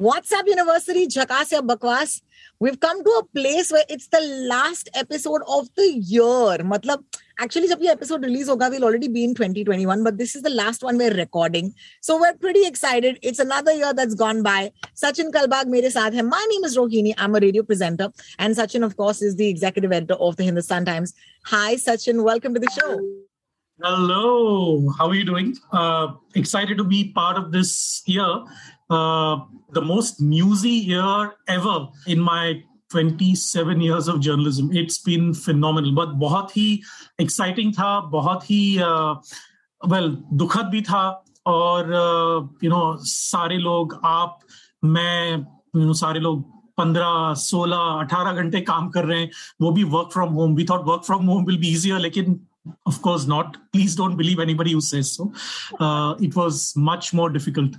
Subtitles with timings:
[0.00, 2.20] WhatsApp University, Jhakas ya Bakwas.
[2.58, 6.58] We've come to a place where it's the last episode of the year.
[6.64, 7.04] मतलब
[7.38, 10.50] actually जब ये episode release होगा, we'll already be in 2021, but this is the
[10.50, 11.72] last one we're recording.
[12.00, 13.18] So we're pretty excited.
[13.22, 14.72] It's another year that's gone by.
[14.96, 16.28] Sachin Kalbag मेरे साथ है.
[16.28, 17.14] My name is Rohini.
[17.16, 18.12] I'm a radio presenter.
[18.38, 21.14] And Sachin, of course, is the executive editor of the Hindustan Times.
[21.44, 22.24] Hi, Sachin.
[22.24, 22.98] Welcome to the show.
[23.80, 25.56] Hello, how are you doing?
[25.72, 28.44] Uh, excited to be part of this year,
[28.88, 29.40] uh,
[29.72, 34.70] the most newsy year ever in my 27 years of journalism.
[34.72, 36.80] It's been phenomenal, but बहुत ही
[37.18, 39.16] exciting था, बहुत ही uh,
[39.82, 41.04] well दुखद भी था
[41.46, 41.92] और
[42.64, 44.38] you no सारे लोग आप
[44.84, 46.42] मैं यू नो सारे लोग
[46.78, 50.86] पंद्रह सोलह अठारह घंटे काम कर रहे हैं वो भी work from home we thought
[50.86, 52.40] work from home will be easier लेकिन
[52.86, 55.32] of course not please don't believe anybody who says so
[55.80, 57.74] uh, it was much more difficult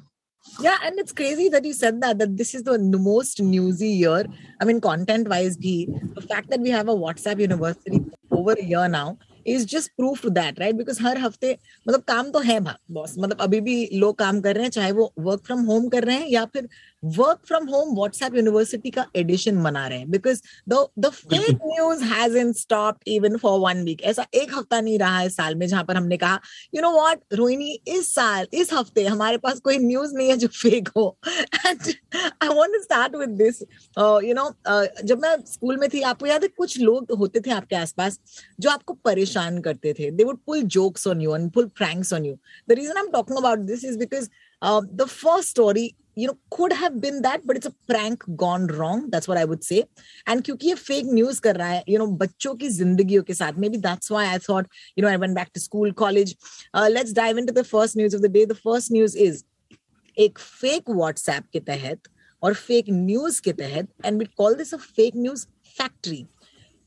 [0.45, 4.25] Yeah, and it's crazy that you said that, that this is the most newsy year.
[4.61, 7.99] I mean, content wise, bhi, the fact that we have a WhatsApp university
[8.31, 10.75] over a year now is just proof to that, right?
[10.77, 14.63] Because हर हफ्ते मतलब काम तो है boss मतलब अभी भी लोग काम कर रहे
[14.63, 16.67] हैं चाहे वो वर्क फ्रॉम होम कर रहे हैं या फिर
[17.02, 22.02] work from home WhatsApp university का एडिशन मना रहे हैं because the the fake news
[22.36, 25.84] hasn't stop even for one week ऐसा एक हफ़्ता नहीं रहा है साल में जहाँ
[25.84, 26.40] पर हमने कहा
[26.74, 30.48] यू नो व्हाट रोहिणी इस साल इस हफ़्ते हमारे पास कोई न्यूज़ नहीं है जो
[30.52, 33.62] फेक हो and I want to start with this
[34.24, 34.48] you know
[35.04, 38.20] जब मैं स्कूल में थी आपको याद है कुछ लोग होते थे आपके आसपास
[38.60, 42.27] जो आपको परेशान करते थे they would pull jokes on you and pull pranks on
[42.27, 42.36] you
[42.68, 44.28] the reason I am talking about this is because
[44.62, 49.09] the first story you know could have been that but it's a prank gone wrong
[49.09, 49.80] that's what i would say
[50.27, 53.59] and क्योंकि ये fake news कर रहा है you know बच्चों की जिंदगियों के साथ
[53.64, 56.36] maybe that's why i thought you know i went back to school college
[56.73, 59.43] uh, let's dive into the first news of the day the first news is
[60.17, 62.08] एक fake whatsapp के तहत
[62.43, 65.48] और fake news के तहत and we call this a fake news
[65.80, 66.26] factory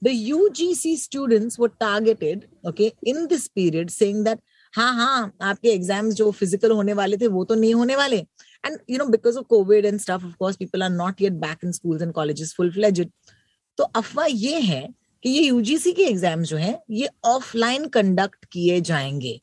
[0.02, 4.40] the UGC students were targeted okay in this period saying that
[4.76, 8.18] हाँ हाँ आपके exams जो फिजिकल होने वाले थे वो तो नहीं होने वाले
[8.65, 11.63] And you know because of Covid and stuff of course people are not yet back
[11.65, 13.11] in schools and colleges full fledged
[13.77, 14.87] तो अफवाह ये है
[15.23, 19.39] कि ये यूजीसी के एग्ज़ाम जो है ये ऑफलाइन कंडक्ट किए जाएँगे।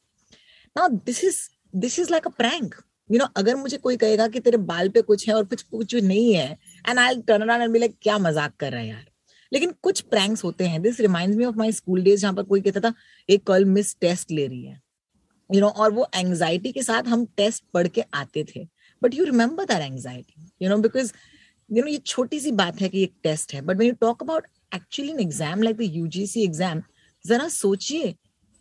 [0.76, 1.38] Now this is
[1.76, 2.74] this is like a prank
[3.10, 5.94] you know अगर मुझे कोई कहेगा कि तेरे बाल पे कुछ है और कुछ कुछ
[5.94, 9.06] नहीं है and I turn around and be like क्या मज़ाक कर रहा है यार?
[9.52, 12.60] लेकिन कुछ प्रैंक्स होते हैं। This reminds me of my school days जहाँ पर कोई
[12.60, 12.92] कहता था
[13.28, 16.82] एक कल मिस टेस्ट ले रही है। यू you नो know, और वो एंग्जाइटी के
[16.82, 18.66] साथ हम टेस्ट पढ़ के आते थे।
[19.03, 21.13] but you remember that anxiety you know because
[21.69, 24.23] you know ये छोटी सी बात है कि एक टेस्ट है but when you talk
[24.23, 26.83] about actually an exam like the UGC exam
[27.25, 28.15] जरा सोचिए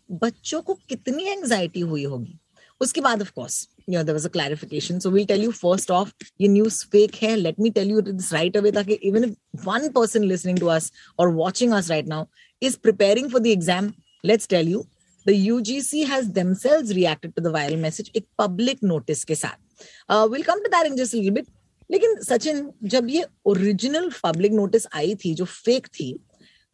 [0.09, 2.39] बच्चों को कितनी एंग्जाइटी हुई होगी
[2.81, 5.91] उसके बाद of course you know there was a clarification so we'll tell you first
[5.91, 9.67] off your news fake hai let me tell you this right away that even if
[9.71, 12.21] one person listening to us or watching us right now
[12.63, 13.91] is preparing for the exam
[14.25, 14.81] let's tell you
[15.27, 19.68] the UGC has themselves reacted to the viral message एक public notice के साथ
[20.09, 21.51] uh, we'll come to that in just a little bit
[21.91, 26.15] लेकिन सचिन जब ये original public notice आई थी जो fake थी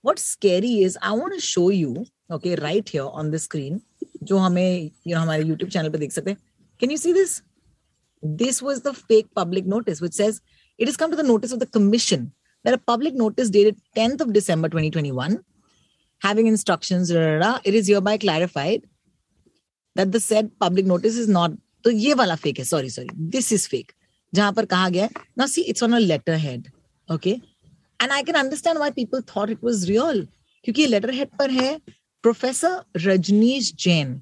[0.09, 2.07] what scary is I want to show you
[2.37, 3.81] okay right here on the screen
[4.31, 6.39] जो हमें you know हमारे YouTube चैनल पे देख सकते हैं
[6.83, 7.37] can you see this
[8.41, 10.41] this was the fake public notice which says
[10.79, 12.31] it has come to the notice of the commission
[12.65, 15.41] that a public notice dated 10th of December 2021
[16.23, 18.87] having instructions, rah, rah, it is hereby clarified
[19.97, 21.53] that the said public notice is not.
[21.86, 23.92] तो ये वाला fake है sorry sorry this is fake
[24.34, 26.68] जहाँ पर कहा गया ना see it's on a letter head
[27.10, 30.28] okay and I can understand why people thought it was real
[30.66, 31.78] क्योंकि ये लेटर हेड पर है
[32.24, 34.22] professor Rajnish Jain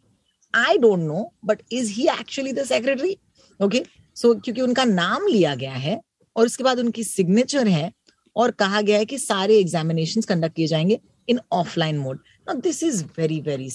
[0.54, 3.18] I don't know but is he actually the secretary
[3.60, 3.84] okay
[4.16, 6.00] so क्योंकि उनका नाम लिया गया है
[6.36, 7.92] और उसके बाद उनकी सिग्नेचर है
[8.36, 12.20] और कहा गया है कि सारे एग्जामिनेशन कंडक्ट किए जाएँगे in offline mode.
[12.48, 13.70] Now, this is very, very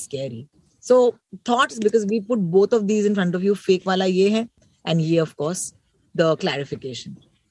[0.89, 0.99] So,
[1.45, 3.55] thoughts because we put both of these in front of you.
[3.55, 4.45] Fake wala ye hai,
[4.85, 5.73] and ye, of course,
[6.15, 6.29] the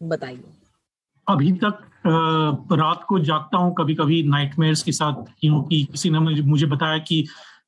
[0.04, 0.44] बताइए
[1.28, 1.80] अभी तक
[2.80, 7.22] रात को जागता हूँ कभी कभी नाइटमेयर्स के साथ क्योंकि किसी ने मुझे बताया कि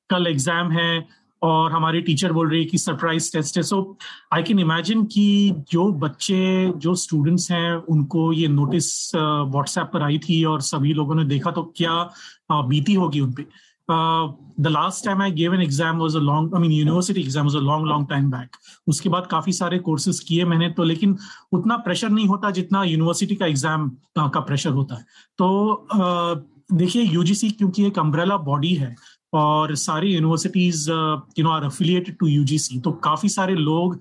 [0.10, 1.06] कल एग्ज़ाम है
[1.42, 3.98] और हमारे टीचर बोल रही है कि सरप्राइज़ टेस्ट है। सो
[4.34, 10.18] आई कैन इमेजिन कि जो बच्चे जो स्टूडेंट्स हैं उनको ये नोटिस व्हाट्सएप पर आई
[10.30, 12.04] थी और सभी लोगों ने देखा तो क्या
[12.52, 13.46] बीती होगी उनपे
[13.92, 17.56] the last time I gave an exam was a long I mean university exam was
[17.56, 18.58] a long long time back
[18.88, 21.18] उसके बाद काफ़ी सारे कोर्सेज किए मैंने तो लेकिन
[21.54, 25.06] उतना प्रेशर नहीं होता जितना यूनिवर्सिटी का एग्ज़ाम का प्रेशर होता है।
[25.40, 28.96] तो देखिए यूजीसी क्योंकि एक अम्ब्रेला बॉडी है
[29.34, 34.00] और सारी universities you know are affiliated to UGC तो काफ़ी सारे लोग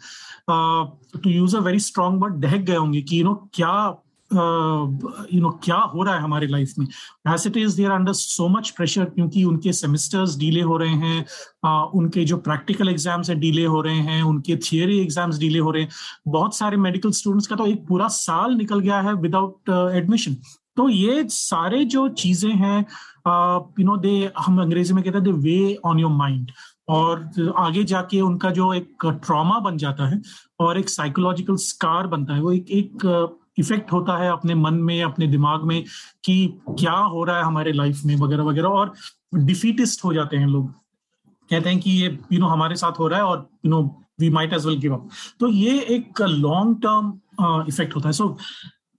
[0.50, 3.72] to use a very strong word दहक गए होंगे कि यू नो क्या
[4.32, 6.86] यू नो क्या हो रहा है हमारे लाइफ में?
[7.34, 11.24] As it is there under so much pressure क्योंकि उनके सेमेस्टर्स डिले हो रहे हैं
[11.66, 15.70] uh, उनके जो प्रैक्टिकल एग्ज़ाम्स है डिले हो रहे हैं उनके थियरी एग्ज़ाम्स डिले हो
[15.70, 15.90] रहे हैं।
[16.28, 20.36] बहुत सारे मेडिकल स्टूडेंट्स का तो एक पूरा साल निकल गया है विदाउट एडमिशन
[20.76, 22.78] तो ये सारे जो चीज़ें हैं
[23.80, 26.50] यू नो दे हम अंग्रेज़ी में कहते हैं they weigh on your mind
[26.88, 30.20] और आगे जाके उनका जो एक ट्रॉमा बन जाता है
[30.60, 33.06] और एक साइकोलॉजिकल स्कार बनता है वो एक एक
[33.58, 35.82] इफ़ेक्ट होता है अपने मन में अपने दिमाग में
[36.24, 36.36] कि
[36.70, 38.92] क्या हो रहा है हमारे लाइफ में वगैरह वगैरह और
[39.34, 40.70] डिफीटिस्ट हो जाते हैं लोग।
[41.50, 43.70] कहते हैं कि ये यू you नो know, हमारे साथ हो रहा है और you
[43.70, 43.82] know
[44.20, 45.08] we might as well give up
[45.40, 48.36] तो ये एक लॉन्ग टर्म इफ़ेक्ट होता है। So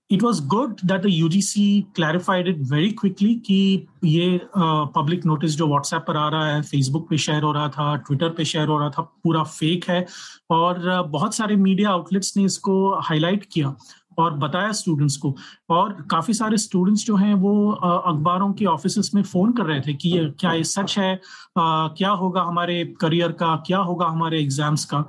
[0.09, 1.65] it was good that UGC
[1.95, 6.61] clarified it very quickly कि ये पब्लिक uh, नोटिस जो व्हाट्सएप पर आ रहा है
[6.61, 10.05] फेसबुक पे शेयर हो रहा था ट्विटर पे शेयर हो रहा था पूरा फेक है।
[10.49, 13.75] और uh, बहुत सारे मीडिया आउटलेट्स ने इसको हाईलाइट किया।
[14.19, 15.35] और बताया स्टूडेंट्स को।
[15.69, 19.93] और काफ़ी सारे स्टूडेंट्स जो हैं वो अखबारों के ऑफ़िस में फ़ोन कर रहे थे
[19.93, 21.13] कि ये क्या ये सच है
[21.57, 25.05] आ, क्या होगा हमारे करियर का क्या होगा हमारे एग्ज़ाम्स का।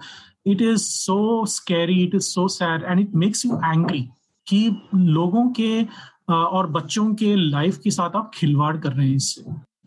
[0.47, 4.01] It is so scary it is so sad and it makes you angry
[4.47, 4.61] कि
[4.95, 5.83] लोगों के
[6.31, 9.43] और बच्चों के लाइफ के साथ आप खिलवाड़ कर रहे हैं इससे।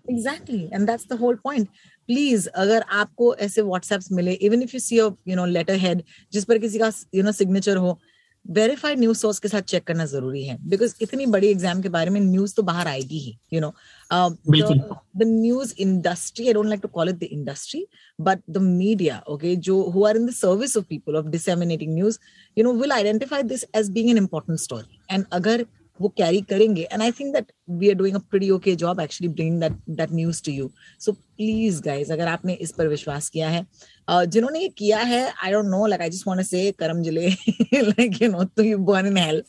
[0.06, 1.68] Exactly and that's the whole point
[2.10, 6.04] please अगर आपको ऐसे व्हाट्सएप्स मिले even if you see you know letter head
[6.34, 8.00] जिस पर किसी का यू नो सिग्नेचर हो
[8.46, 12.10] वेरीफाइड न्यूज़ सोर्स के साथ चेक करना ज़रूरी है। बिकॉज़ इतनी बड़ी एग्ज़ाम के बारे
[12.10, 13.74] में न्यूज़ तो बाहर आएगी ही you know
[14.12, 17.86] the news industry I don't like to call it the industry
[18.20, 22.20] but the media okay जो who are in the service of people of disseminating news
[22.58, 25.66] you know will identify this as being an important story and अगर
[26.00, 29.34] वो carry करेंगे and I think that we are doing a pretty okay job actually
[29.34, 30.70] bring that that news to you
[31.00, 33.66] so please guys अगर आपने इस पर विश्वास किया है
[34.08, 37.28] जिन्होंने ये किया है I don't know like I just want to say करम ज़िले
[37.74, 39.44] like you know to you burn in hell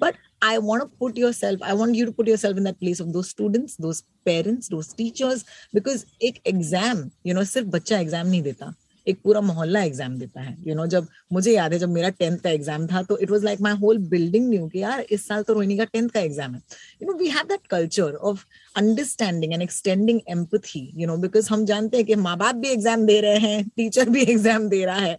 [0.00, 0.14] but
[0.44, 3.08] I want to put yourself I want you to put yourself in that place of
[3.08, 5.44] those students those parents those teachers
[5.74, 8.72] because एक exam you know सिर्फ़ बच्चा exam नहीं देता.
[9.06, 11.88] एक पूरा मोहल्ला exam देता है। यू you नो know, जब मुझे याद है जब
[11.90, 15.04] मेरा टेंथ का एग्ज़ाम था तो it was like my whole building knew कि यार
[15.10, 16.60] इस साल तो रोहिणी का टेंथ का एग्ज़ाम है।
[17.02, 18.44] You know we have that culture of
[18.76, 23.06] understanding and extending empathy you know because हम जानते हैं कि माँ बाप भी एग्ज़ाम
[23.06, 25.16] दे रहे हैं टीचर भी एग्ज़ाम दे रहा है।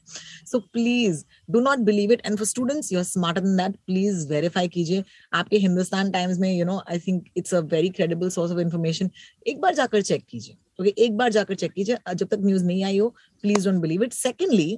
[0.52, 4.28] So please do not believe it and for students you are smarter than that please
[4.30, 5.04] verify कीजिए।
[5.34, 9.10] आपके हिंदुस्तान टाइम्स में you know I think it's a very credible source of information
[9.48, 12.84] एक बार जाकर चेक कीजिए। ओके एक बार जाकर चेक कीजिए। जब तक न्यूज़ नहीं
[12.84, 13.14] आई हो
[13.44, 14.78] please don't believe it secondly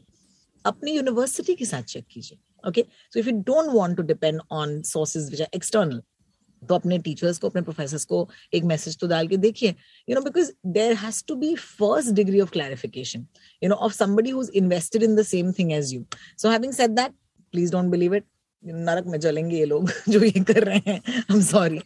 [0.66, 4.82] अपनी यूनिवर्सिटी के साथ चेक कीजिए okay so if you don't want to depend on
[4.84, 6.02] sources which are external
[6.62, 9.70] तो अपने टीचर्स को, अपने प्रोफेसर को एक मैसेज तो डाल के देखिए
[10.08, 13.26] you know because there has to be first degree of clarification
[13.62, 16.06] you know of somebody who invested in the same thing as you
[16.38, 17.12] so having said that
[17.54, 18.26] please don't believe it
[18.64, 21.80] नरक में जलेंगे ये लोग जो ये कर रहे हैं। I am sorry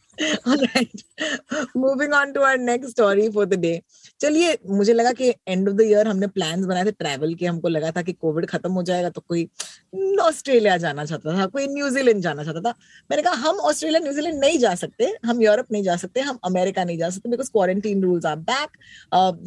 [1.78, 3.82] moving on to our next story for the day
[4.22, 7.68] चलिए, मुझे लगा कि एंड ऑफ़ द ईयर हमने प्लान्स बनाए थे ट्रैवल के। हमको
[7.68, 9.48] लगा था कि कोविड खत्म हो जाएगा तो कोई
[10.22, 12.74] ऑस्ट्रेलिया जाना चाहता था, कोई न्यूजीलैंड जाना चाहता था।
[13.12, 16.84] मैंने कहा, हम ऑस्ट्रेलिया न्यूजीलैंड नहीं जा सकते, हम यूरोप नहीं जा सकते, हम अमेरिका
[16.84, 18.78] नहीं जा सकते because quarantine rules are back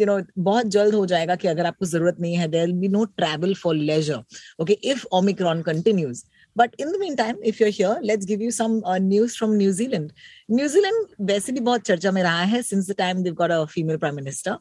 [0.00, 3.04] you know बहुत जल्द हो जाएगा कि अगर आपको ज़रूरत नहीं है there be no
[3.16, 4.23] travel for leisure
[4.62, 6.25] okay if Omicron continues
[6.56, 9.72] But in the meantime, if you're here, let's give you some uh, news from New
[9.72, 10.13] Zealand.
[10.50, 13.65] New Zealand वैसे भी बहुत चर्चा में रहा है since the time they've got a
[13.68, 14.58] female prime minister.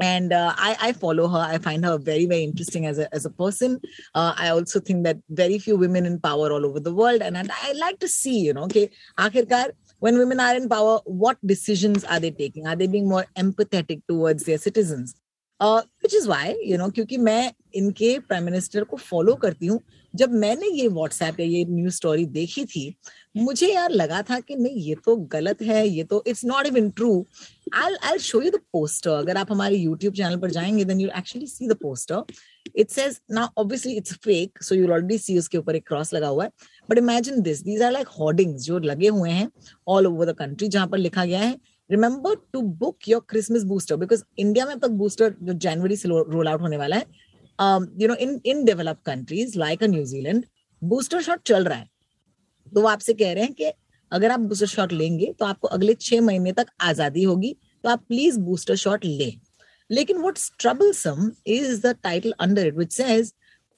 [0.00, 1.38] And uh, I, I follow her.
[1.38, 3.78] I find her very, very interesting as a, as a person.
[4.14, 7.20] Uh, I also think that very few women in power all over the world.
[7.20, 11.00] And, and I like to see, you know, okay, akhirkar, when women are in power,
[11.04, 12.66] what decisions are they taking?
[12.66, 15.14] Are they being more empathetic towards their citizens?
[15.59, 19.79] Which is why you know क्योंकि मैं इनके prime minister को follow करती हूँ।
[20.13, 22.95] जब मैंने ये WhatsApp या ये न्यूज़ स्टोरी देखी थी,
[23.37, 26.89] मुझे यार लगा था कि नहीं, ये तो गलत है, ये तो it's not even
[26.89, 27.25] true
[27.75, 31.09] I I show you the poster अगर आप हमारे यूट्यूब चैनल पर जाएँगे then you
[31.17, 32.23] actually see the poster
[32.75, 36.27] it says now obviously it's fake so you already see उसके ऊपर एक क्रॉस लगा
[36.27, 36.51] हुआ है।
[36.89, 39.49] But imagine this these are like hoardings जो लगे हुए हैं
[39.87, 41.57] ऑल ओवर द कंट्री जहाँ पर लिखा गया है।
[41.89, 46.09] Remember to book your Christmas booster because India में अब तक बूस्टर जो जनवरी से
[46.09, 47.05] रोल आउट होने वाला है
[48.01, 50.45] you know in in develop countries like a New Zealand
[50.81, 51.89] booster shot चल रहा है
[52.73, 53.71] तो वो आपसे कह रहे हैं कि
[54.11, 58.03] अगर आप बूस्टर शॉट लेंगे तो आपको अगले छह महीने तक आज़ादी होगी तो आप
[58.07, 59.39] प्लीज़ बूस्टर शॉट लें
[59.89, 63.33] लेकिन what's troublesome is the title under it which says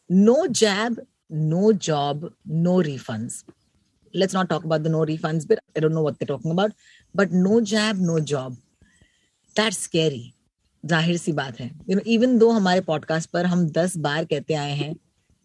[0.10, 1.02] no jab
[1.32, 3.44] no job no refunds
[4.14, 5.60] let's not talk about the no refunds bit.
[5.76, 6.16] I don't know what.
[7.16, 8.58] But no jab no job
[9.56, 10.22] That's scary.
[10.84, 14.54] ज़ाहिर सी बात है। You no even though हमारे podcast पर हम दस बार कहते
[14.54, 14.94] आए हैं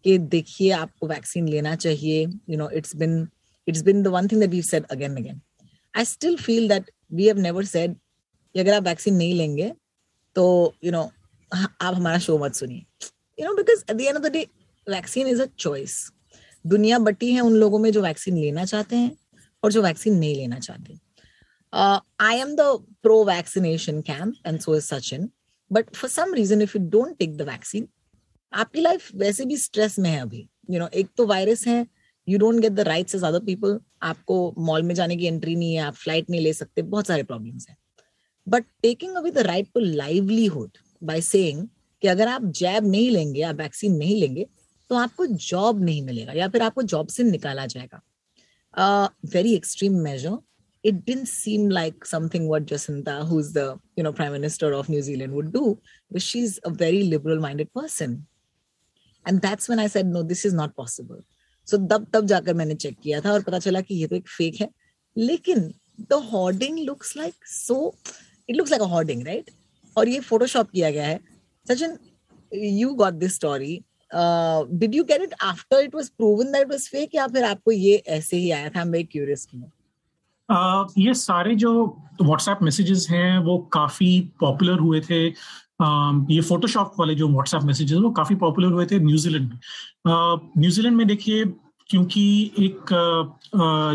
[0.05, 3.27] कि देखिए, आपको वैक्सीन लेना चाहिए। You know it's been
[3.67, 5.41] it's been the one thing that we said again again
[5.93, 9.71] I still feel that we have never said कि अगर आप वैक्सीन नहीं लेंगे
[10.35, 10.45] तो
[10.83, 11.01] यू नो
[11.51, 12.85] आप हमारा शो मत सुनिए।
[13.39, 14.47] You know because at the end of the day
[14.87, 16.11] vaccine is a choice
[16.65, 19.15] दुनिया बटी है उन लोगों में जो वैक्सीन लेना चाहते हैं
[19.63, 20.97] और जो वैक्सीन नहीं लेना चाहते।
[21.75, 22.61] I am the
[23.03, 25.29] pro vaccination camp and so is Sachin
[25.71, 27.87] but for some reason if you don't take the vaccine
[28.53, 30.47] आपकी लाइफ वैसे भी स्ट्रेस में है अभी.
[30.69, 31.85] यू you नो एक तो वायरस है
[32.27, 35.73] you don't get the rights as other people आपको मॉल में जाने की एंट्री नहीं
[35.73, 37.77] है, आप फ़्लाइट नहीं ले सकते, बहुत सारे प्रॉब्लम्स हैं.
[38.47, 41.67] But taking away the right to livelihood by saying
[42.03, 44.45] कि अगर आप जैब नहीं लेंगे, आप वैक्सीन नहीं लेंगे
[44.89, 48.01] तो आपको जॉब नहीं मिलेगा, या फिर आपको जॉब से निकाला जाएगा.
[49.27, 50.37] Very extreme measure
[50.84, 55.02] it didn't seem like something what Jacinta, who's the you know prime minister of New
[55.02, 58.26] Zealand, would do, because she's a very liberal-minded person.
[59.26, 61.20] And that's when I said, no, this is not possible.
[61.68, 64.28] So तब तब जाकर मैंने check किया था और पता चला कि ये तो एक
[64.28, 64.68] फेक है
[65.16, 65.72] लेकिन
[66.10, 67.76] the hoarding looks like so
[68.48, 69.50] it looks like a hoarding right
[69.96, 71.20] और ये फोटोशॉप किया गया है
[71.66, 71.96] Sachin
[72.52, 77.14] you got this story did you get it after it was proven that was fake
[77.14, 79.46] या फिर आपको ये ऐसे ही आया था आई एम वेरी क्यूरियस
[80.49, 81.71] ये सारे जो
[82.21, 88.09] व्हाट्सएप मैसेजेस हैं, वो काफ़ी पॉपुलर हुए थे। ये फोटोशॉप वाले जो व्हाट्सएप मैसेजेस वो
[88.11, 89.59] काफ़ी पॉपुलर हुए थे न्यूजीलैंड में।
[90.57, 91.45] न्यूजीलैंड में देखिए,
[91.89, 92.91] क्योंकि एक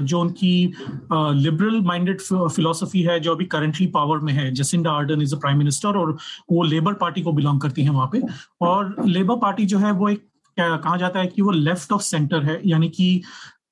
[0.04, 0.72] जो उनकी
[1.12, 5.58] लिबरल माइंडेड फिलोसफी है, जो अभी करंटली पावर में है Jacinda Ardern is a prime
[5.58, 6.16] minister और
[6.52, 8.20] वो लेबर पार्टी को बिलोंग करती है वहाँ पे।
[8.62, 10.26] और लेबर पार्टी जो है, वो एक
[10.56, 13.22] कहा जाता है कि वो लेफ़्ट ऑफ़ सेंटर है, यानी कि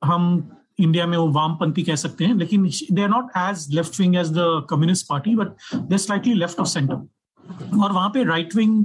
[0.04, 4.16] हम इंडिया में वो वामपंथी कह सकते हैं, लेकिन they are not as left wing
[4.16, 6.94] as the communist party but they slightly left of centre
[7.76, 8.84] और वहाँ पे राइट विंग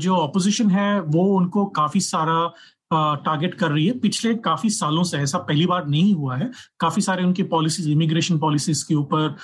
[0.00, 2.52] जो ऑपोजिशन है, वो उनको काफ़ी सारा
[2.92, 7.02] टारगेट कर रही है। पिछले काफ़ी सालों से ऐसा पहली बार नहीं हुआ है। काफ़ी
[7.02, 9.36] सारे उनके पॉलिसीज़ इमिग्रेशन पॉलिसीज़ के ऊपर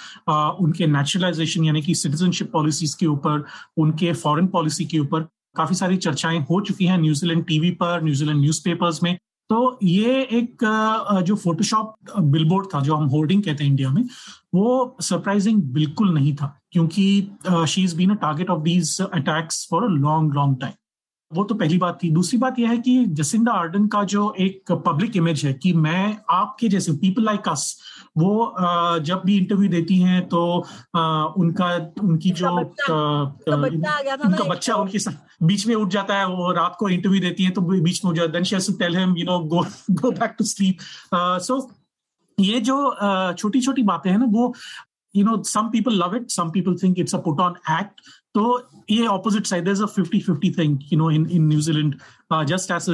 [0.60, 3.44] उनके नेचुरलाइजेशन यानी कि सिटीजनशिप पॉलिसीज़ के ऊपर,
[3.78, 8.40] उनके फॉरेन पॉलिसी के ऊपर काफ़ी सारी चर्चाएँ हो चुकी हैं। न्यूजीलैंड टीवी पर न्यूजीलैंड
[8.40, 9.16] न्यूज़पेपर्स में।
[9.50, 10.64] तो ये एक
[11.26, 14.02] जो फोटोशॉप बिलबोर्ड था, जो हम होर्डिंग कहते हैं इंडिया में,
[14.54, 17.36] वो सरप्राइजिंग बिल्कुल नहीं था, क्योंकि
[17.68, 20.72] she is been a target of these attacks for a long long time
[21.34, 24.72] वो तो पहली बात थी। दूसरी बात यह है कि जसिंदा आर्डन का जो एक
[24.86, 27.64] पब्लिक इमेज है कि मैं आपके जैसे पीपल लाइक अस
[28.18, 28.54] वो
[29.00, 30.42] जब भी इंटरव्यू देती हैं तो
[31.38, 31.68] उनका
[32.02, 34.98] उनकी जो उनका बच्चा उनके
[35.46, 38.16] बीच में उठ जाता है वो रात को इंटरव्यू देती है तो बीच में उठ
[38.16, 40.78] जाता है। Tell him you know go go back to sleep
[41.14, 41.70] so
[42.38, 42.76] ये जो
[43.32, 44.54] छोटी छोटी बातें हैं ना वो
[45.14, 48.00] you know some people love it some people think it's a put on act.
[48.34, 48.44] तो
[48.90, 51.94] ये opposite side is a fifty fifty thing you know in in New Zealand
[52.48, 52.88] just as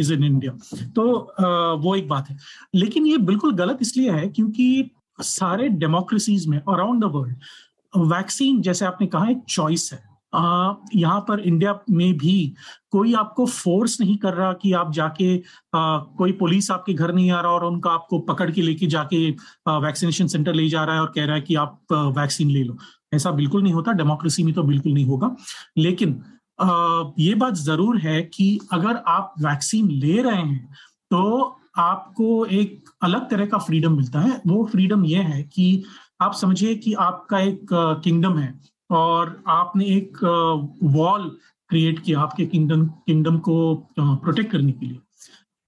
[0.00, 0.52] is in India
[0.96, 1.06] तो
[1.40, 2.36] uh, वो एक बात है।
[2.74, 4.90] लेकिन ये बिल्कुल गलत इसलिए है क्योंकि
[5.22, 10.02] सारे डेमोक्रेसीज में अराउंड द वर्ल्ड वैक्सीन जैसे आपने कहा एक चॉइस है।
[10.32, 12.54] यहाँ पर इंडिया में भी
[12.90, 17.30] कोई आपको फोर्स नहीं कर रहा कि आप जाके आ, कोई पुलिस आपके घर नहीं
[17.30, 21.00] आ रहा और उनका आपको पकड़ के लेके जाके वैक्सीनेशन सेंटर ले जा रहा है
[21.00, 21.78] और कह रहा है कि आप
[22.18, 22.76] वैक्सीन ले लो।
[23.14, 25.34] ऐसा बिल्कुल नहीं होता डेमोक्रेसी में तो बिल्कुल नहीं होगा।
[25.78, 26.20] लेकिन
[26.58, 30.68] आ, ये बात ज़रूर है कि अगर आप वैक्सीन ले रहे हैं
[31.10, 35.82] तो आपको एक अलग तरह का फ्रीडम मिलता है। वो फ्रीडम ये है कि
[36.22, 37.66] आप समझिए कि आपका एक
[38.04, 38.52] किंगडम है।
[38.90, 40.18] और आपने एक
[40.82, 41.28] वॉल
[41.70, 44.98] क्रिएट किया आपके किंगडम किंगडम को प्रोटेक्ट करने के लिए।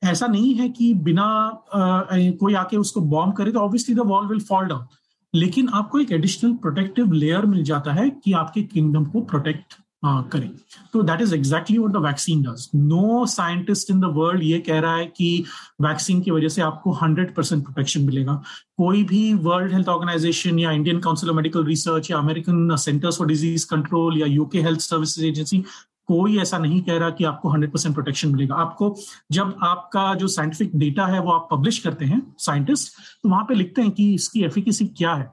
[0.03, 1.27] ऐसा नहीं है कि बिना
[1.75, 4.87] कोई आके उसको बॉम्ब करे तो obviously the wall will fall down
[5.35, 10.49] लेकिन आपको एक एडिशनल प्रोटेक्टिव लेयर मिल जाता है कि आपके किंगडम को प्रोटेक्ट करें
[10.93, 14.81] तो that is exactly what the vaccine does no scientist in the world ये कह
[14.81, 15.45] रहा है कि
[15.83, 18.35] वैक्सीन की वजह से आपको 100 परसेंट प्रोटेक्शन मिलेगा।
[18.79, 23.27] कोई भी वर्ल्ड हेल्थ ऑर्गेनाइजेशन या Indian council of medical research या American centres for
[23.27, 25.65] disease control या यूके हेल्थ सर्विसेज़ एजेंसी
[26.09, 28.95] कोई ऐसा नहीं कह रहा कि आपको 100 परसेंट प्रोटेक्शन मिलेगा। आपको
[29.33, 32.93] जब आपका जो साइंटिफिक डेटा है वो आप पब्लिश करते हैं साइंटिस्ट
[33.23, 35.31] तो वहाँ पे लिखते हैं कि इसकी एफिकेसी क्या है।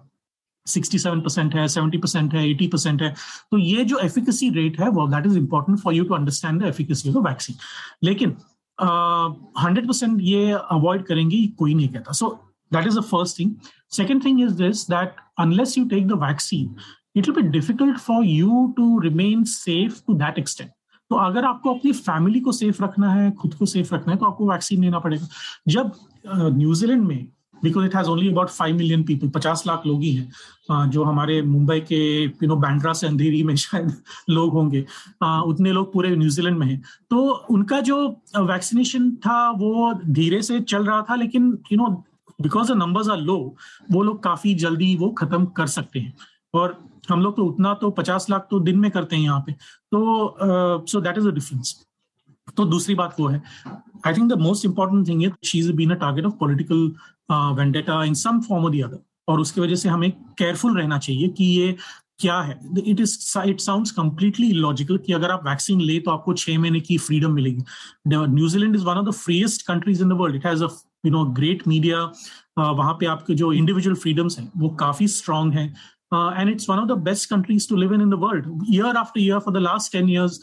[0.67, 3.13] 67 परसेंट है 70 परसेंट है 80 परसेंट है।
[3.51, 6.65] तो ये जो एफिकेसी रेट है वो that is important for you to understand the
[6.65, 7.55] efficacy of the vaccine
[8.03, 8.35] लेकिन
[9.59, 12.29] हंड्रेड परसेंट ये अवॉइड करेंगे, कोई नहीं कहता। So
[12.71, 13.55] that is the first thing
[13.91, 16.75] second thing is this that unless you take the vaccine
[17.15, 20.69] it will be difficult for you to remain safe to that extent
[21.11, 24.25] तो अगर आपको अपनी family को सेफ़ रखना है, खुद को सेफ़ रखना है तो
[24.25, 25.27] आपको वैक्सीन लेना पड़ेगा।
[25.67, 25.91] जब
[26.27, 27.27] न्यूजीलैंड में
[27.63, 31.41] because it has only about five million people पचास लाख लोग ही हैं जो हमारे
[31.41, 33.91] मुंबई के यू नो बैंड्रा से अंधेरी में शायद
[34.29, 34.85] लोग होंगे।
[35.23, 37.97] उतने लोग पूरे न्यूजीलैंड में हैं। तो उनका जो
[38.37, 41.89] वैक्सीनेशन था, वो धीरे से चल रहा था, लेकिन you know
[42.41, 43.37] because the numbers are low
[43.91, 46.13] वो लोग काफ़ी जल्दी वो खत्म कर सकते हैं।
[46.53, 46.77] और
[47.09, 50.85] हम लोग तो उतना तो पचास लाख तो दिन में करते हैं यहाँ पे। तो
[50.87, 51.75] so that is a difference
[52.57, 53.41] तो दूसरी बात वो है।
[54.07, 56.91] I think the most important thing is she is been a target of political
[57.31, 61.45] vendetta in some form of the और उसकी वजह से हमें केयरफुल रहना चाहिए कि
[61.45, 61.75] ये
[62.19, 66.33] क्या है। It is it sound completely logical कि अगर आप वैक्सीन ले तो आपको
[66.33, 67.63] छह महीने की फ्रीडम मिलेगी।
[68.07, 71.67] New Zealand is one of the freest countries in the world it has you know great
[71.67, 72.01] media
[72.59, 75.65] वहाँ पे आपके जो इंडिविजुअल फ्रीडम्स हैं, वो काफ़ी स्ट्रांग है।
[76.13, 79.19] And it's one of the best countries to live in in the world year after
[79.21, 80.39] year for the last ten years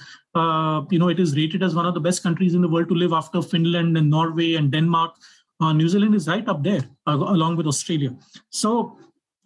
[0.93, 2.95] you know it is rated as one of the best countries in the world to
[2.95, 5.14] live after Finland and Norway and Denmark
[5.60, 8.14] uh, new zealand is right up there uh, along with australia.
[8.52, 8.76] So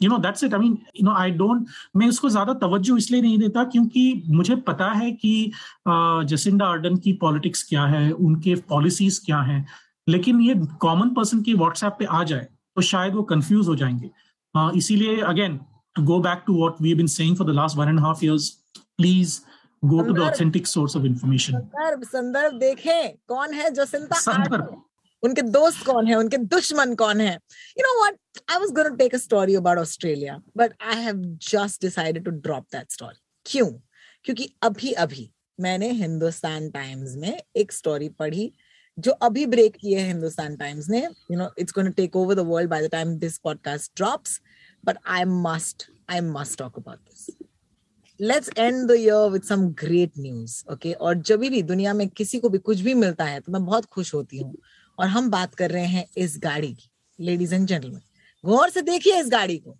[0.00, 3.22] you know that's it I mean you know I don't मैं उसको ज़्यादा तवज्जो इसलिए
[3.22, 5.32] नहीं देता क्योंकि मुझे पता है कि
[5.88, 9.66] uh, जसिंडा अर्डन की पॉलिटिक्स क्या है उनके पॉलिसीज़ क्या हैं।
[10.08, 14.10] लेकिन ये कॉमन पर्सन की व्हाट्सएप पे आ जाए तो शायद वो कंफ्यूज हो जाएँगे।
[14.54, 15.60] uh, इसीलिए again
[15.96, 18.48] to go back to what we been saying for the last one and half years
[18.98, 19.40] please
[19.82, 21.68] go to the authentic source of information
[22.04, 24.20] संदर्भ देखें कौन है जसिंडा
[25.22, 26.14] उनके दोस्त कौन है?
[26.14, 27.32] उनके दुश्मन कौन है?
[27.78, 28.18] You know what
[28.50, 32.66] I was got take a story about Australia but I have just decided to drop
[32.72, 33.68] that story क्यों?
[34.24, 38.52] क्योंकि अभी अभी मैंने हिंदुस्तान टाइम्स में एक स्टोरी पढ़ी,
[38.98, 42.34] जो अभी ब्रेक की है हिंदुस्तान टाइम्स ने। You know it's going to take over
[42.34, 44.40] the world by the time this podcast drops
[44.84, 47.26] but I must I must talk about this
[48.20, 50.94] Let's and the year with some great news, okay?
[50.94, 53.84] और जब भी दुनिया में किसी को भी कुछ भी मिलता है तो मैं बहुत
[53.84, 54.56] खुश होती हूँ।
[54.98, 58.00] और हम बात कर रहे हैं इस गाड़ी की। लेडीज़ एंड जेंटलमैन
[58.44, 59.76] गौर से देखिए इस गाड़ी को।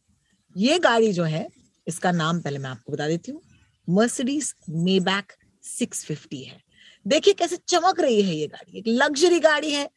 [0.56, 1.48] ये गाड़ी जो है
[1.86, 3.42] इसका नाम पहले मैं आपको बता देती हूँ।
[3.88, 5.32] मर्सिडीज मे मेबैक
[5.64, 6.60] 650 है।
[7.06, 9.90] देखिए कैसे चमक रही है ये गाड़ी। एक लग्जरी गाड़ी है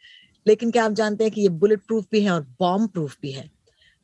[0.48, 3.32] लेकिन क्या आप जानते हैं कि ये बुलेट प्रूफ भी है और बॉम्ब प्रूफ भी
[3.32, 3.50] है।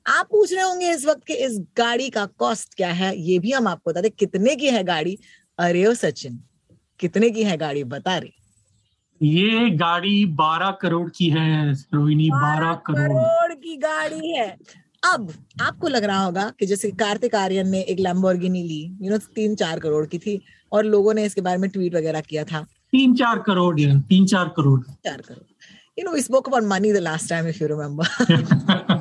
[0.10, 3.18] आप पूछ रहे होंगे इस वक्त के इस गाड़ी का कॉस्ट क्या है?
[3.20, 5.18] ये भी हम आपको बता दें कितने की है गाड़ी?
[5.60, 6.40] अरे ओ सचिन
[7.00, 8.34] कितने की है गाड़ी बता रही?
[9.22, 14.48] ये गाड़ी बारह करोड़ की है रोहिणी बारह करोड़। करोड़ की गाड़ी है।
[15.04, 19.18] अब आपको लग रहा होगा कि जैसे कार्तिक आर्यन ने एक लैम्बोर्गिनी ली यू नो
[19.36, 20.42] तीन चार करोड़ की थी
[20.72, 24.48] और लोगों ने इसके बारे में ट्वीट वगैरह किया था। तीन चार करोड़ तीन चार
[24.58, 25.44] करोड़। चार crore.
[26.00, 28.99] You know we spoke about money the last time if you remember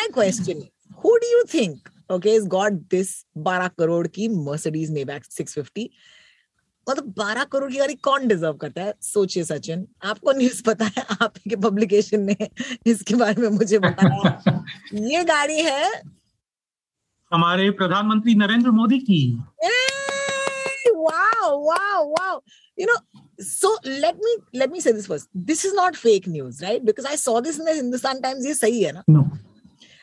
[0.00, 0.60] my question
[1.04, 3.08] who do you think okay is got this
[3.38, 5.88] 12 crore की मर्सिडीज मेबैक 650
[6.88, 8.94] मतलब 12 करोड़ की गाड़ी कौन डिजर्व करता है?
[9.02, 12.36] सोचिए सचिन। आपको न्यूज़ पता है आपके पब्लिकेशन ने
[12.86, 16.02] इसके बारे में मुझे बताया। ये गाड़ी है
[17.32, 19.20] हमारे प्रधानमंत्री नरेंद्र मोदी की।
[22.80, 22.96] You know
[23.42, 27.16] so let me let me say this this is not fake news right because I
[27.16, 29.04] saw this in Hindustan Times ये सही है ना?
[29.10, 29.24] No.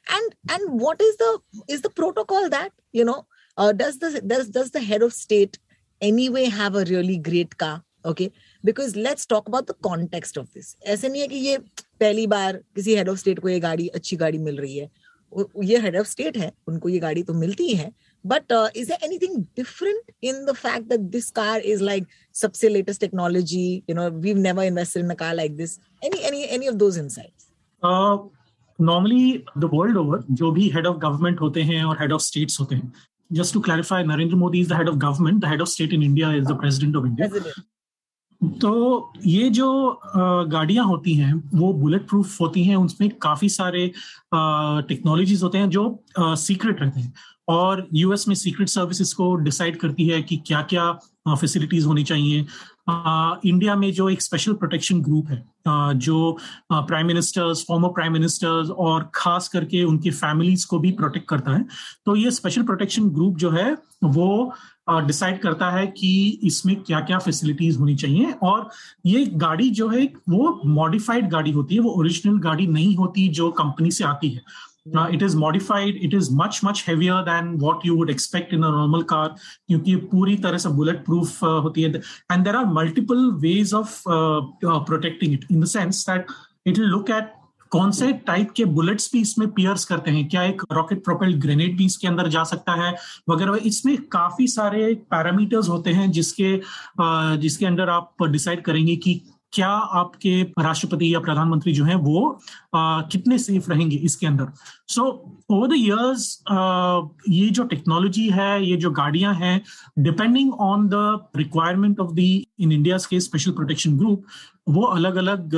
[0.08, 1.30] and and what is the
[1.68, 3.26] is the protocol that you know
[3.58, 5.58] uh, does the does does the head of state
[6.00, 8.30] anyway have a really great car okay
[8.64, 11.58] because let's talk about the context of this ऐसे नहीं है कि ये
[12.00, 14.90] पहली बार किसी head of state को ये गाड़ी अच्छी गाड़ी मिल रही है
[15.64, 17.92] ये हेड ऑफ स्टेट है उनको ये गाड़ी तो मिलती ही है
[18.24, 22.72] but uh, is there anything different in the fact that this car is like सबसे
[22.72, 26.68] latest technology you know we've never invested in a car like this any any any
[26.72, 27.48] of those insights
[27.82, 28.18] uh,
[28.79, 32.59] normally the world over जो भी head of government होते हैं और head of states
[32.59, 32.91] होते हैं
[33.31, 36.03] just to clarify Narendra Modi is the head of government the head of state in
[36.03, 37.27] India is the president of India
[38.41, 39.67] तो ये जो
[40.49, 43.87] गाड़ियाँ होती हैं वो बुलेट प्रूफ होती हैं उसमें काफ़ी सारे
[44.33, 47.13] टेक्नोलॉजीज़ होते हैं जो सीक्रेट रहते हैं।
[47.49, 50.91] और यूएस में सीक्रेट सर्विसेज़ को डिसाइड करती है कि क्या क्या
[51.29, 52.45] फैसिलिटीज़ होनी चाहिए।
[52.89, 55.43] इंडिया में जो एक स्पेशल प्रोटेक्शन ग्रुप है
[55.97, 56.37] जो
[56.71, 61.65] prime ministers former prime ministers और खास करके उनकी फैमिलीज़ को भी प्रोटेक्ट करता है।
[62.05, 63.71] तो ये स्पेशल प्रोटेक्शन ग्रुप जो है,
[64.03, 64.53] वो
[64.89, 68.69] डिसाइड करता है कि इसमें क्या क्या फैसिलिटीज़ होनी चाहिए और
[69.05, 73.49] ये गाड़ी जो है, वो मॉडिफाइड गाड़ी होती है, वो ओरिजिनल गाड़ी नहीं होती जो
[73.51, 74.41] कंपनी से आती है।
[74.95, 78.63] Uh, it is modified it is much much heavier than what you would expect in
[78.63, 79.29] a normal car
[79.69, 82.01] क्योंकि पूरी तरह से bullet proof uh, होती है
[82.33, 86.25] and there are multiple ways of uh, uh, protecting it in the sense that
[86.65, 87.33] it will look at
[87.71, 91.77] कौन से type के bullets भी इसमें पियर्स करते हैं क्या एक रॉकेट प्रोपेल्ड ग्रेनेड
[91.77, 92.93] भी इसके अंदर जा सकता है
[93.29, 96.59] वगैरह इसमें काफ़ी सारे पैरामीटर्स होते हैं जिसके
[97.41, 99.21] जिसके अंदर आप डिसाइड करेंगे कि
[99.53, 99.69] क्या
[99.99, 102.27] आपके राष्ट्रपति या प्रधानमंत्री जो हैं वो
[102.75, 104.45] आ, कितने सेफ़ रहेंगे इसके अंदर
[104.89, 105.03] सो
[105.51, 106.43] ओवर द इयर्स
[107.29, 109.61] ये जो टेक्नोलॉजी है ये जो गाड़ियाँ हैं
[109.99, 114.25] depending on the requirement of the in India के स्पेशल प्रोटेक्शन ग्रुप
[114.69, 115.55] वो अलग अलग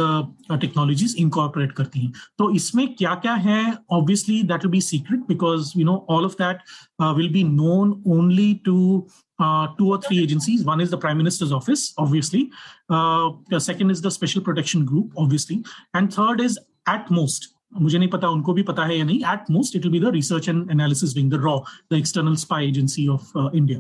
[0.51, 3.61] टेक्नोलॉजीज़ इंकॉर्पोरेट करती हैं तो इसमें क्या क्या है
[3.91, 6.61] obviously that will be secret because you know all of that
[7.17, 8.77] will be known only to
[9.39, 10.63] uh, two or three agencies.
[10.63, 12.51] One is the Prime Minister's office, obviously.
[12.89, 15.63] Uh, the second is the Special Protection Group, obviously.
[15.93, 17.49] And third is at most.
[17.73, 19.19] मुझे नहीं पता, उनको भी पता है या नहीं.
[19.19, 21.59] At most it will be the research and analysis wing the raw
[21.91, 23.79] the external spy agency of India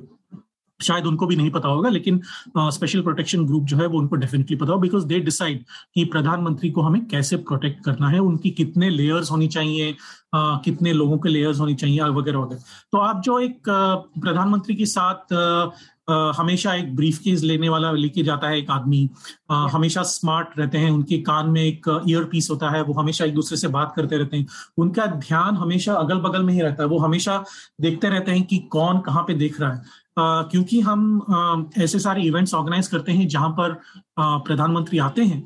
[0.81, 2.21] शायद उनको भी नहीं पता होगा लेकिन
[2.57, 5.65] स्पेशल प्रोटेक्शन ग्रुप जो है वो उनको डेफिनेटली पता हो बिकॉज़ दे डिसाइड
[5.95, 10.93] कि प्रधानमंत्री को हमें कैसे प्रोटेक्ट करना है उनकी कितने लेयर्स होनी चाहिए uh, कितने
[10.93, 12.61] लोगों के लेयर्स होनी चाहिए वगैरह वगैरह।
[12.91, 15.71] तो आप जो एक uh, प्रधानमंत्री के साथ uh,
[16.11, 19.09] हमेशा एक ब्रीफ केस लेने वाला लेके जाता है एक आदमी
[19.51, 23.33] हमेशा स्मार्ट रहते हैं उनके कान में एक ईयर पीस होता है वो हमेशा एक
[23.33, 26.89] दूसरे से बात करते रहते हैं। उनका ध्यान हमेशा अगल बगल में ही रहता है
[26.89, 27.43] वो हमेशा
[27.81, 29.81] देखते रहते हैं कि कौन कहाँ पे देख रहा है।
[30.17, 33.73] क्योंकि हम ऐसे सारे इवेंट्स ऑर्गेनाइज करते हैं जहाँ पर
[34.19, 35.41] प्रधानमंत्री आते हैं।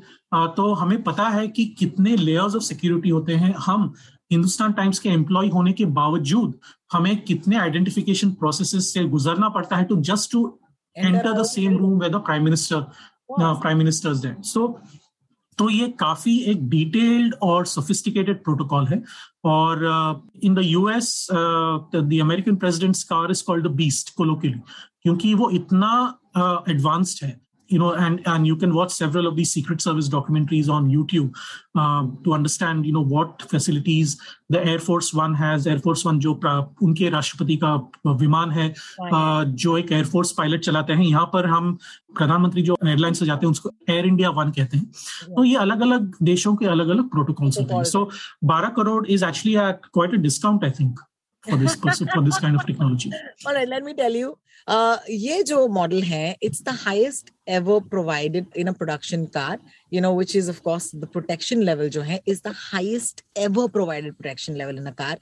[0.54, 3.92] तो हमें पता है कि कितने लेयर्स ऑफ़ सिक्योरिटी होते हैं। हम
[4.32, 6.54] हिंदुस्तान टाइम्स के एम्प्लॉय होने के बावजूद
[6.92, 10.46] हमें कितने आइडेंटिफिकेशन प्रोसेस से गुजरना पड़ता है। To just to
[10.96, 12.86] enter the same room way the prime minister
[13.30, 14.66] prime ministers date so
[15.58, 19.02] तो ये काफ़ी एक डिटेल्ड और सोफिस्टिकेटेड प्रोटोकॉल है।
[19.44, 19.84] और
[20.42, 24.58] in the US the American president's car is called the beast colloquially
[25.02, 26.18] क्योंकि वो इतना
[26.68, 30.09] एडवांस्ड uh, है। you know and and you can watch several of these secret service
[30.09, 31.35] documentaries on youtube
[31.75, 34.17] uh, to understand you know what facilities
[34.49, 36.33] the air force one has air force one जो
[36.83, 37.73] उनके राष्ट्रपति का
[38.13, 41.77] विमान है uh, जो एक air force pilot चलाते हैं यहाँ पर हम
[42.17, 45.81] प्रधानमंत्री जो एयरलाइन से जाते हैं उसको एयर इंडिया वन कहते हैं तो ये अलग
[45.81, 48.09] अलग देशों के अलग अलग प्रोटोकॉल्स होते हैं सो
[48.53, 50.99] बारह crore is actually at quite a discount I think
[51.48, 51.74] For this
[52.14, 53.10] for this kind of technology
[53.46, 57.80] all right let me tell you uh ye jo model hai it's the highest ever
[57.94, 59.56] provided in a production car
[59.96, 63.66] you know which is of course the protection level jo hai is the highest ever
[63.78, 65.16] provided protection level in a car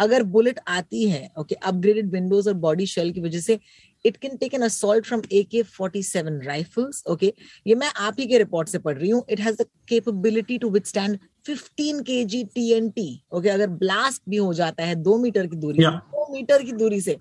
[0.00, 3.58] अगर bullet आती है okay upgraded windows और body shell की वजह से
[4.04, 7.32] it can take an assault from A K forty seven rifles okay
[7.66, 10.70] ये मैं आप ही के रिपोर्ट से पढ़ रही हूँ। It has the capability to
[10.70, 15.16] withstand 15 K G T N T okay अगर ब्लास्ट भी हो जाता है दो
[15.18, 15.96] मीटर की दूरी yeah.
[16.12, 17.16] दो मीटर की दूरी से।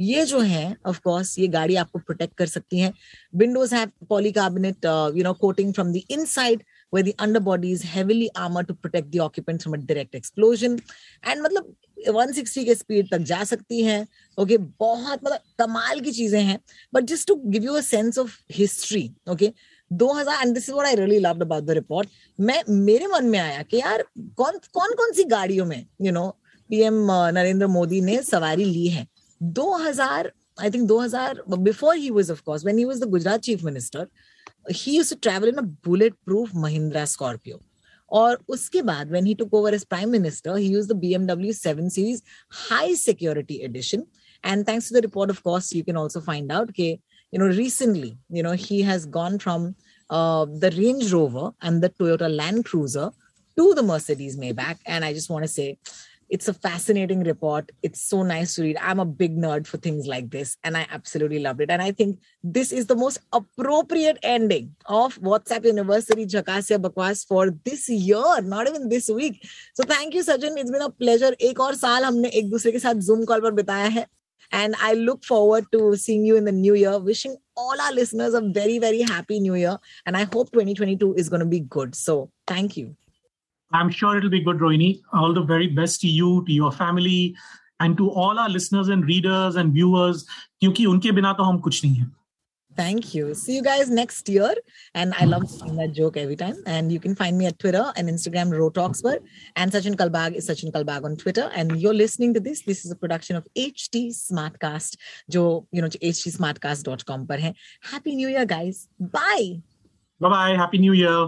[0.00, 2.92] ये जो है ऑफ़ कोर्स ये गाड़ी आपको प्रोटेक्ट कर सकती है।
[3.34, 4.84] Windows have polycarbonate
[5.16, 6.62] you know coating from the inside
[6.94, 10.78] where the underbody is heavily armored to protect the occupants from a direct explosion.
[11.22, 11.74] And मतलब
[12.08, 14.00] 160 के स्पीड तक जा सकती हैं
[14.38, 14.66] ओके okay?
[14.80, 16.58] बहुत मतलब कमाल की चीज़ें हैं।
[16.94, 19.52] But just to give you a sense of history okay
[19.90, 22.08] 2000 and this is what I really loved about the report
[22.40, 26.28] मैं, मेरे मन में आया कि यार, कौन कौन कौन सी गाड़ियों में you know
[26.70, 29.06] PM Narendra Modi ने सवारी ली है।
[29.40, 30.30] 2000
[30.60, 34.06] I think 2000 before he was of course when he was the Gujarat chief minister
[34.71, 37.61] He used to travel in a bullet proof Mahindra Scorpio
[38.19, 41.91] और उसके बाद when he took over as prime minister he used the BMW 7
[41.95, 42.23] series
[42.61, 44.05] high security edition
[44.51, 46.89] and thanks to the report of course you can also find out okay
[47.35, 49.69] you know recently you know he has gone from
[50.09, 53.11] uh, the Range Rover and the Toyota Land Cruiser
[53.55, 54.77] to the Mercedes Maybach.
[54.85, 55.77] And I just want to say,
[56.29, 57.71] it's a fascinating report.
[57.81, 58.77] It's so nice to read.
[58.79, 61.71] I'm a big nerd for things like this, and I absolutely loved it.
[61.71, 67.49] And I think this is the most appropriate ending of WhatsApp University Jakasya Bakwas for
[67.65, 69.43] this year, not even this week.
[69.73, 70.57] So thank you, Sajjan.
[70.57, 71.33] It's been a pleasure.
[71.41, 74.05] एक और साल हमने एक दूसरे के साथ Zoom call पर बिताया है.
[74.51, 76.97] And I look forward to seeing you in the new year.
[76.99, 79.77] Wishing all our listeners a very, very happy new year.
[80.05, 81.95] And I hope 2022 is going to be good.
[81.95, 82.95] So thank you.
[83.73, 85.01] I'm sure it'll be good, Rohini.
[85.13, 87.35] All the very best to you, to your family,
[87.79, 90.25] and to all our listeners and readers and viewers.
[90.61, 92.11] क्योंकि उनके बिना तो हम कुछ नहीं हैं.
[92.79, 93.33] Thank you.
[93.35, 94.55] See you guys next year.
[94.95, 96.55] And I love seeing that joke every time.
[96.65, 99.19] And you can find me at Twitter and Instagram, Rotalksper.
[99.57, 101.49] And Sachin Kalbag is Sachin Kalbag on Twitter.
[101.53, 102.61] And you're listening to this.
[102.61, 104.95] This is a production of HT Smartcast,
[105.29, 107.53] jo, you know, htsmartcast.com par hai.
[107.81, 108.87] Happy New Year, guys.
[108.97, 109.61] Bye.
[110.21, 110.55] Bye bye.
[110.55, 111.27] Happy New Year.